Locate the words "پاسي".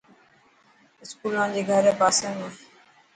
2.01-2.27